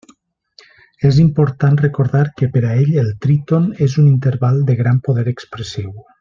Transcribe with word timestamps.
És 1.09 1.19
important 1.23 1.77
recordar 1.81 2.21
que 2.41 2.49
per 2.57 2.63
a 2.69 2.71
ell 2.85 2.91
el 3.03 3.11
tríton 3.27 3.69
és 3.89 3.99
un 4.05 4.09
interval 4.15 4.59
de 4.71 4.79
gran 4.81 4.99
poder 5.11 5.29
expressiu. 5.37 5.95